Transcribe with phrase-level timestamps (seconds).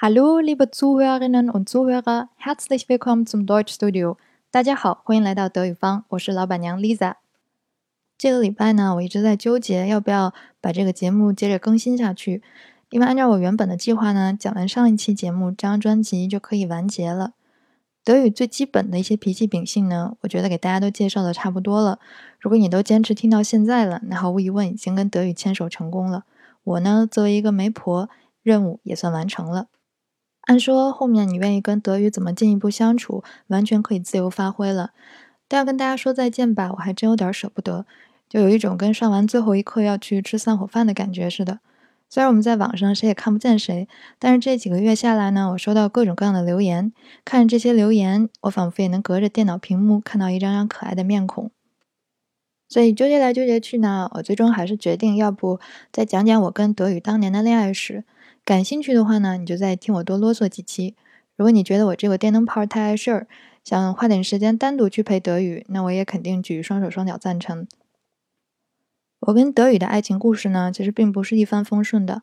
[0.00, 4.16] Hallo, liebe Zuhörerinnen und Zuhörer, herzlich willkommen zum Deutschstudio。
[4.52, 7.14] 大家好，欢迎来到德语方，我是老板娘 Lisa。
[8.16, 12.44] 这个礼拜呢，我一直在纠结要不要把这个节目接着更新下去，
[12.90, 17.32] 因为按照我原本的计划呢，讲完上一期节目，这张专辑就可以完结了。
[18.04, 21.98] 德语最基本的一些脾气秉性呢，我觉得给大家都介绍的差不多了。
[22.38, 26.22] 如果你都坚持听到现在了，那毫无疑问已经跟德语牵手成功了。
[26.62, 28.08] 我呢，作为一个媒婆，
[28.44, 29.66] 任务也算完成了。
[30.48, 34.92] 按说后面你愿意跟德语怎么进一步相处，完全可以自由发挥了。
[35.46, 37.84] 但要跟大家说再见吧，我还真有点舍不得，
[38.30, 41.60] 就有一种跟上完最后一课要去吃散伙饭的感觉似的。
[42.08, 43.86] 虽然我们在网上谁也看不见谁，
[44.18, 46.94] 但是这几个月下来呢，我收到各种各样的留言，
[47.26, 51.50] 看着这些留言，我仿佛也能隔着电脑屏幕看到一张张可爱的面孔。
[52.70, 55.60] 所以纠结来纠结去呢，我最终还是决定，要不
[55.92, 58.04] 再讲讲我跟德语当年的恋爱史。
[58.48, 60.96] 感兴趣的话呢，你就再听我多啰嗦几期。
[61.36, 63.26] 如果你觉得我这个电灯泡太碍事儿，
[63.62, 67.68] 想花点时间单独去陪德语，那我也肯定举双手双脚赞成。
[69.20, 72.22] 我跟德语的爱情故事呢，其实并不是一帆风顺的。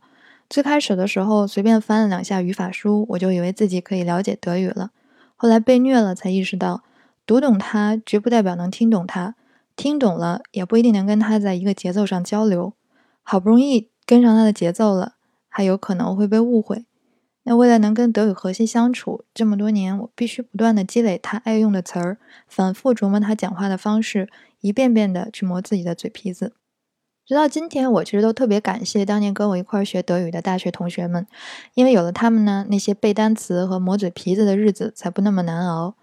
[0.49, 4.89] 最开始的时候，随便翻了两下语法书，我就以为自己可以了解德语了。
[5.35, 6.81] 后来被虐了，才意识到，
[7.27, 9.35] 读懂它绝不代表能听懂它，
[9.75, 12.73] 听懂了也不一定能跟它在一个节奏上交流。
[13.21, 15.14] 好不容易跟上它的节奏了。
[15.55, 16.83] 还有可能会被误会。
[17.43, 24.27] 那为了能跟德语和谐相处，这么多年我必须不断的积累他爱用的词儿，反复琢磨他讲话的方式，
[24.59, 26.51] 一遍遍的去磨自己的嘴皮子。
[27.25, 31.25] 直到今天，我其实都特别感谢当年跟我一块儿学德语的大学同学们，
[31.73, 35.95] 因为有了他们呢，那些背单词和磨嘴皮子的日子才不那么难熬。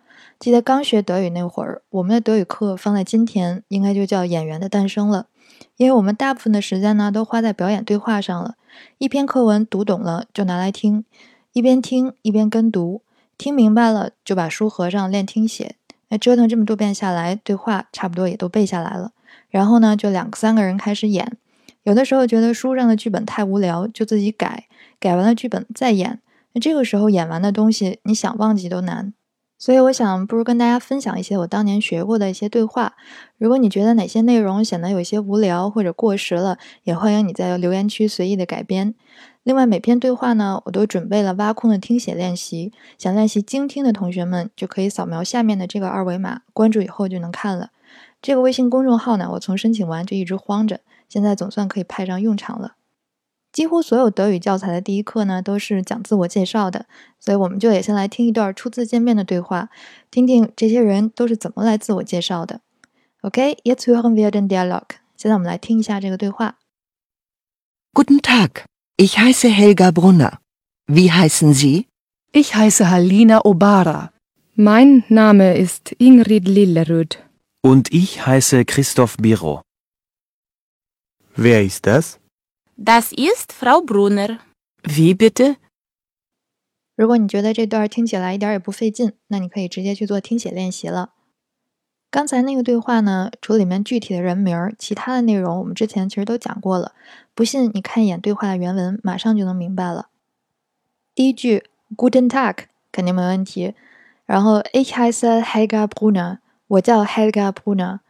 [0.43, 5.29] 记得刚学德语那会儿，我们的德语课放在今天应该就叫《演员的诞生》了，
[5.77, 8.57] 因为我们大部分的时间呢都花在表演对话上了。
[8.99, 11.05] 一篇课文读懂了就拿来听，
[11.53, 13.03] 一边听一边跟读，
[13.39, 15.77] 听明白了就把书合上练听写。
[16.09, 19.13] 那折腾这么多遍下来，对话差不多也都背下来了。
[19.49, 21.37] 然后呢，就两个三个人开始演。
[21.85, 24.67] 有的时候觉得书上的剧本太无聊，就自己改，
[24.99, 26.19] 改完了剧本再演。
[26.55, 29.15] 那这个时候演完的东西，你想忘记都难。
[29.63, 32.95] 所以我想，不如跟大家分享一些我当年学过的一些对话。
[33.39, 38.93] 如果你觉得哪些内容显得有些无聊或者过时了，也欢迎你在留言区随意的改编。
[39.45, 42.73] 另外，每篇对话呢，我都准备了挖空的听写练习。
[42.99, 47.71] 想练习精听的同学们，就可以扫描下面的这个二维码，关注以后就能看了。
[48.21, 52.73] 这个微信公众号呢，我从申请完就一直慌着，现在总算可以派上用场了。
[53.52, 56.86] 几乎所有德语教材的第一课呢，都是讲自我介绍的，
[57.20, 59.70] 所以我们就也先来听一段初次见面的对话，
[60.12, 62.62] 听听这些人都是怎么来自我介绍的。
[63.22, 64.84] OK，jetzt hören wir den Dialog。
[65.16, 66.60] 现在我们来听一下这个对话。
[67.94, 70.38] Guten Tag, ich heiße Helga Brunner.
[70.86, 71.88] Wie heißen Sie?
[72.32, 74.12] Ich heiße Halina Obara.
[74.56, 77.18] Mein Name ist Ingrid Lillerud.
[77.64, 79.62] Und ich heiße Christoph Biro.
[81.36, 82.20] Wer ist das?
[82.77, 84.39] Das ist Frau Brunner.
[84.83, 85.57] Wie bitte?
[86.97, 91.13] 如果你觉得这段听起来一点也不费劲，那你可以直接去做听写练习了。
[92.11, 96.93] 刚才那个对话呢，除了里面具体的人名儿，其他的内容我们之前其实都讲过了。
[97.35, 100.09] 不信你看一眼对话的原文，马上就能明白了。
[101.15, 101.65] 第一句
[101.97, 103.75] Guten Tag 肯定没问题。
[104.27, 108.01] 然后 Ich heiße Helga Brunner，我叫 Helga Brunner。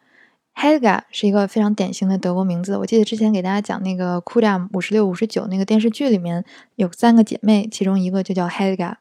[0.55, 2.77] Helga 是一个非常典型的德国名字。
[2.77, 6.45] 我记得之前给大家讲那个《库达姆五十六五十九》那个电视剧里面
[6.77, 8.97] 有三个姐妹，其中一个就叫 Helga。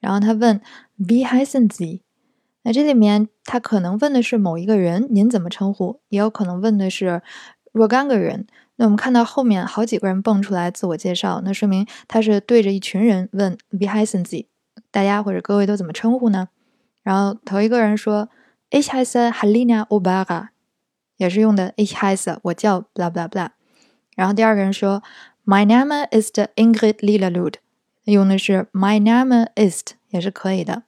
[0.00, 0.60] 然后他问
[0.98, 2.00] Wie heißen Sie？
[2.62, 6.00] 那这里面他可能问的是某一个人，您怎么称呼？
[6.08, 7.22] 也有可能问的是
[7.72, 8.46] 若干个人。
[8.76, 14.46] 那我们看到后面好几个人蹦出来自我介绍，那说明他是对着一群人问 Wie heißen Sie？
[14.90, 16.48] 大家或者各位都怎么称呼呢？
[17.02, 18.28] 然后头一个人说
[18.70, 20.48] h heiße Halina Obara，
[21.16, 23.50] 也是用的 Ich heiße，我叫 blah blah blah。
[24.16, 25.02] 然后第二个人说
[25.44, 27.54] My name is the Ingrid Lillerud，
[28.04, 30.84] 用的是 My name is，也是可以的。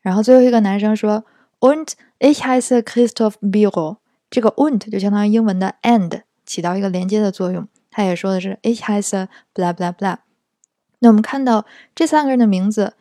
[0.00, 1.24] 然后最后一个男生说
[1.60, 3.98] ，Und ich heiße Christoph Biro。
[4.30, 7.68] 这个 und 就相当于英文的 and，起到一个连接的作用。
[7.90, 10.16] 他也说的是 ich heiße blah blah blah。
[10.98, 12.94] 那我们看到这三个人的名字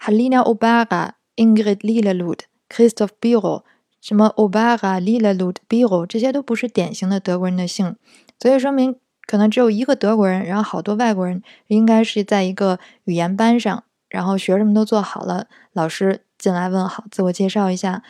[0.00, 3.64] ，Halina Obara、Ingrid Lilalud，Christoph Biro，
[4.00, 7.96] 什么 Obara、Lilllud,、Biro，这些都不是典型的德国人的姓，
[8.38, 8.96] 所以说明
[9.26, 16.22] 可能只有一个德国人，然后好多外国人，应该是在一个语言班上，然后学生们都做好了，老师。
[16.38, 18.02] 进来问好，自我介绍一下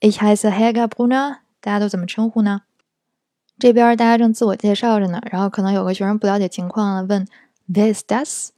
[0.00, 2.62] ，Ich heiße Helga bruna，大家都怎么称呼呢？
[3.58, 7.28] 这边大家正自我介绍着呢，然后可能有个学生不了解情况了，问
[7.68, 8.48] Wer ist das？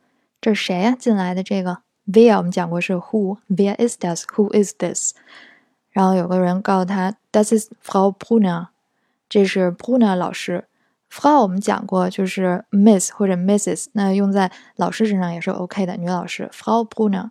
[0.41, 5.15] 这是谁呀、进来的这个 Wer 我们讲过是 Who，Wer ist das？Who is this？
[5.99, 8.69] 然后有个人告诉他，Das is Frau Brunner，
[9.29, 10.69] 这是 Brunner 老师。
[11.13, 17.31] Frau 我们讲过就是 Miss 或者 Mrs，那用在老师身上也是 OK 的，女老师 Frau Brunner。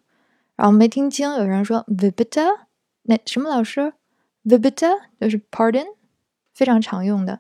[0.58, 2.46] 然后没听清，有人说 Wie bitte？
[3.04, 3.94] 那什么老师
[4.44, 5.00] ？Wie bitte？
[5.22, 5.86] 就是 Pardon，
[6.54, 7.40] 非常常用的。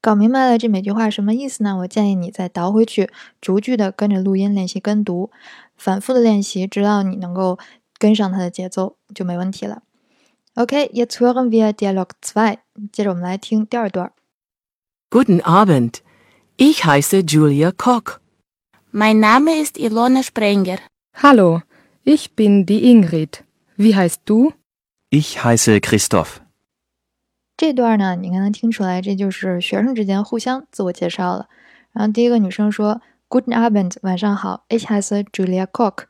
[0.00, 1.76] 搞明白了这每句话什么意思呢？
[1.80, 3.10] 我建议你再倒回去，
[3.42, 5.30] 逐句的跟着录音练习跟读，
[5.76, 7.58] 反复的练习，直到你能够
[7.98, 9.82] 跟上它的节奏，就没问题了。
[10.55, 12.57] OK，jetzt hören wir Dialog 2。
[12.91, 14.11] 接着我们来听第二段。
[15.09, 16.01] Guten Abend.
[16.57, 18.19] Ich heiße Julia Koch.
[18.91, 20.79] Mein Name ist Ilona Sprenger.
[21.13, 21.61] Hallo,
[22.03, 23.43] ich bin die Ingrid.
[23.75, 24.53] Wie heißt du?
[25.09, 26.41] Ich heiße Christoph.
[27.55, 31.47] 这段呢，你应该能听出来，这就是学生之间互相自我介绍了。
[31.91, 36.05] 然后第一个女生说：“Guten Abend，晚上好，Ich heiße Julia Koch。”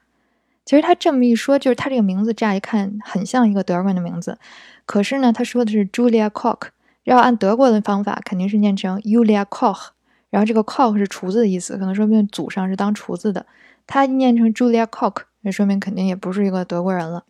[0.64, 4.38] 其实他这么一说，就是他这个名字乍一看很像一个德国人的名字，
[4.86, 6.68] 可是呢，他说的是 Julia Koch，
[7.04, 9.88] 要按德国的方法，肯定是念成 Julia Koch。
[10.30, 13.44] 然后这个 Koch 是厨子的意思，可能说明祖上是当厨子的。
[13.86, 17.24] 他念成 Julia Koch，那说明肯定也不是一个德国人了。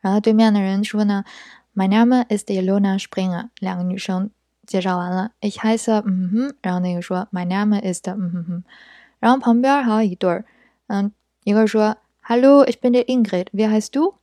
[0.00, 1.24] 然后对面的人说呢
[1.74, 3.48] ，My name is Ilona Springer。
[3.58, 4.30] 两个女生
[4.66, 8.64] 介绍完了，Ich heiße 嗯哼，然后那个说 My name is the，嗯哼哼，
[9.18, 10.44] 然后旁边还有一对儿，
[10.88, 11.10] 嗯，
[11.42, 14.14] 一个说 Hallo，ich bin die Ingrid，wie heißt du？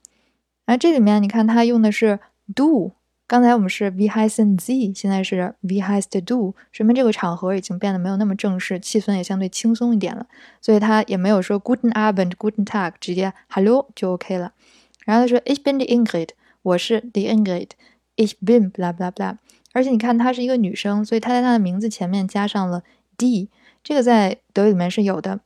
[0.65, 2.19] 然后这里面你看他用的是
[2.55, 2.93] do
[3.27, 10.25] 刚才我们是 Wie heißen Sie，现在是 Wie heißt du，说明这个场合已经变得没有那么正式，气氛也相对轻松一点了，
[10.59, 14.53] 所以他也没有说 Guten Abend，Guten Tag，直接 Hallo 就 OK 了。
[15.05, 16.29] 然后他说 Ich bin die Ingrid，
[16.63, 19.37] 我是 die Ingrid，Ich bin bla bla bla。
[19.73, 22.81] 而且你看，她是一个女生，所以她在她的名字前面加上了
[23.15, 23.49] d，
[23.83, 25.41] 这个在德语里面是有的。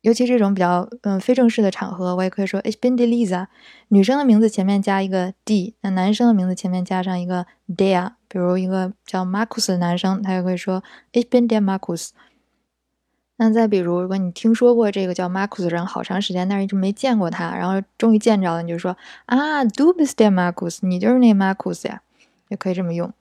[0.00, 3.46] 尤其这种比较嗯非正式的场合，我也可以说 Ich bin Delisa。
[3.88, 8.12] 女生的名字前面加一个 d，那男生的名字前面加上一个 der。
[8.28, 12.10] 比如一个叫 Markus 的男生，他也会说 Ich bin der Markus。
[13.38, 18.96] 那再比如，如果你听说过这个叫 Markus 的人好长时间，但是一直没见过他，然后终于见着了，你就说
[19.26, 22.02] 啊，Du bist der Markus，你就是那 Markus 呀，
[22.48, 23.12] 也可以这么用。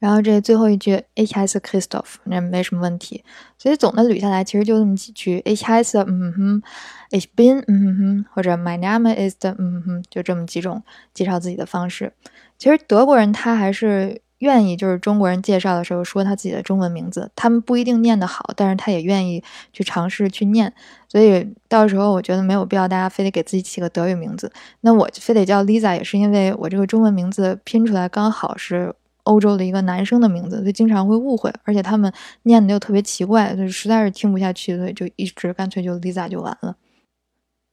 [0.00, 3.22] 然后这最后一句 Ich heiße Christoph，那没什么问题。
[3.58, 6.62] 所以总的捋下来，其实就这么几句：Ich heiße 嗯哼
[7.10, 10.82] ，Ich bin 嗯哼，或者 My name is 嗯哼，就这么几种
[11.12, 12.14] 介绍自己的方式。
[12.56, 19.44] 其实德国人他还是愿意，就是中国人介绍的时候说他自己的中文名字，他们不一定念得好，但是他也愿意
[19.74, 20.72] 去尝试去念。
[21.08, 24.50] 所以到时候我觉得没有必要大家非得给自己起个德语名字。
[24.80, 28.94] 那我非得叫 Lisa，也是因为我这个中文名字拼出来刚好是。
[29.30, 32.12] 欧洲的一个男生的名字，就经常会误会，而且他们
[32.42, 36.76] 念的又特别奇怪，就实在是听不下去，所以就一直干脆就 Lisa 就完了。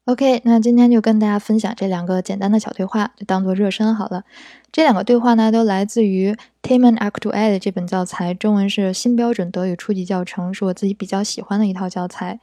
[0.05, 4.23] OK，那今天就跟大家分享这两个简单的小对话，就当做热身好了。
[4.71, 12.39] 这两个对话呢，都来自于 t a m e n Aktuell 这本教材，中文是新标准德语初级教程，是我自己比较喜欢的一套教材。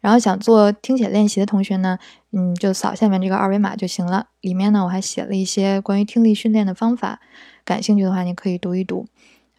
[0.00, 1.98] 然后想做听写练习的同学呢，
[2.32, 4.28] 嗯，就扫下面这个二维码就行了。
[4.40, 7.20] 里面呢，我还写了一些关于听力训练的方法。
[7.64, 9.06] 感兴趣的话，你可以读一读。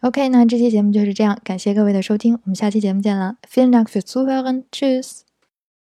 [0.00, 3.36] OK，那这期节目就是这样，感谢各位的收听，我们下期节目见了。
[3.50, 5.23] Vielen Dank fürs Zuhören，Tschüss。